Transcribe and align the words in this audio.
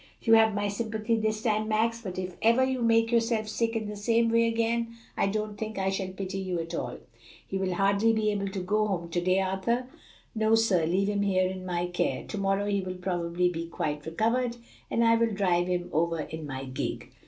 You 0.19 0.33
have 0.33 0.55
my 0.55 0.67
sympathy 0.67 1.15
this 1.15 1.43
time, 1.43 1.67
Max, 1.67 2.01
but 2.01 2.17
if 2.17 2.35
ever 2.41 2.63
you 2.63 2.81
make 2.81 3.11
yourself 3.11 3.47
sick 3.47 3.75
in 3.75 3.87
the 3.87 3.95
same 3.95 4.29
way 4.29 4.47
again, 4.47 4.95
I 5.15 5.27
don't 5.27 5.59
think 5.59 5.77
I 5.77 5.91
shall 5.91 6.07
pity 6.07 6.39
you 6.39 6.59
at 6.59 6.73
all. 6.73 6.97
He 7.45 7.59
will 7.59 7.75
hardly 7.75 8.11
be 8.11 8.31
able 8.31 8.47
to 8.47 8.61
go 8.63 8.87
home 8.87 9.09
to 9.09 9.21
day, 9.21 9.39
Arthur?" 9.39 9.85
"No, 10.33 10.55
sir; 10.55 10.87
leave 10.87 11.07
him 11.07 11.21
here 11.21 11.47
in 11.47 11.67
my 11.67 11.85
care. 11.85 12.23
To 12.23 12.37
morrow 12.39 12.65
he 12.65 12.81
will 12.81 12.95
probably 12.95 13.49
be 13.49 13.67
quite 13.67 14.03
recovered, 14.07 14.57
and 14.89 15.03
I 15.03 15.17
will 15.17 15.35
drive 15.35 15.67
him 15.67 15.91
over 15.93 16.21
in 16.21 16.47
my 16.47 16.63
gig." 16.65 17.11